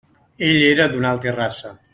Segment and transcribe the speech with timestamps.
[0.47, 1.79] Ell era d'una altra raça.